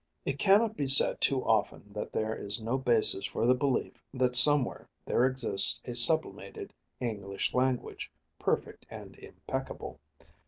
[0.25, 4.35] It cannot be said too often that there is no basis for the belief that
[4.35, 9.99] somewhere there exists a sublimated English language, perfect and impeccable.